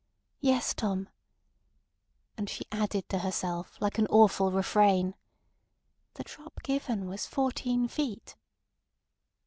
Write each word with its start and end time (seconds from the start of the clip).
"Yes, 0.39 0.73
Tom." 0.73 1.09
And 2.35 2.49
she 2.49 2.65
added 2.71 3.07
to 3.09 3.19
herself, 3.19 3.79
like 3.79 3.99
an 3.99 4.07
awful 4.07 4.51
refrain: 4.51 5.13
"The 6.15 6.23
drop 6.23 6.63
given 6.63 7.07
was 7.07 7.27
fourteen 7.27 7.87
feet." 7.87 8.35